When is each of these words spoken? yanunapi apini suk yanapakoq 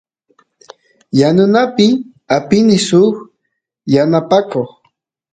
yanunapi 1.19 1.87
apini 2.35 2.77
suk 2.87 3.15
yanapakoq 3.93 4.69